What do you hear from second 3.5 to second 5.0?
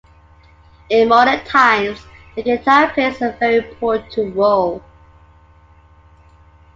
important role.